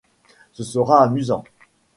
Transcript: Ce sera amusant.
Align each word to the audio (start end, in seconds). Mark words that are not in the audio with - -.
Ce 0.53 0.63
sera 0.63 1.03
amusant. 1.03 1.43